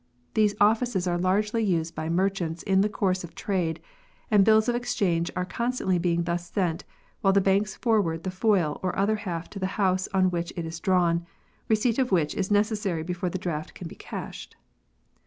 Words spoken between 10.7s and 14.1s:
drawn, receipt of which is necessary before the draft can be